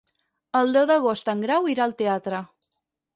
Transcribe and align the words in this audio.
El 0.59 0.71
deu 0.77 0.87
d'agost 0.91 1.29
en 1.33 1.43
Grau 1.43 1.69
irà 1.73 1.83
al 1.85 1.93
teatre. 2.01 2.41